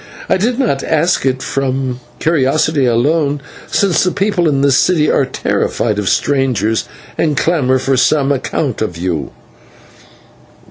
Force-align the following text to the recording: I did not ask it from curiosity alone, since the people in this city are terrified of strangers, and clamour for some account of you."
I 0.27 0.37
did 0.37 0.57
not 0.57 0.81
ask 0.83 1.27
it 1.27 1.43
from 1.43 1.99
curiosity 2.17 2.85
alone, 2.87 3.39
since 3.67 4.03
the 4.03 4.09
people 4.11 4.49
in 4.49 4.61
this 4.61 4.75
city 4.79 5.11
are 5.11 5.27
terrified 5.27 5.99
of 5.99 6.09
strangers, 6.09 6.85
and 7.19 7.37
clamour 7.37 7.77
for 7.77 7.95
some 7.95 8.31
account 8.31 8.81
of 8.81 8.97
you." 8.97 9.29